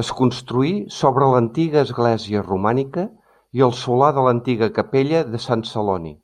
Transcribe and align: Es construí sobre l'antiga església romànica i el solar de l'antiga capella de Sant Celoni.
Es 0.00 0.08
construí 0.16 0.72
sobre 0.96 1.28
l'antiga 1.34 1.84
església 1.86 2.42
romànica 2.50 3.06
i 3.60 3.66
el 3.68 3.74
solar 3.80 4.12
de 4.18 4.26
l'antiga 4.28 4.70
capella 4.82 5.24
de 5.34 5.46
Sant 5.50 5.66
Celoni. 5.72 6.14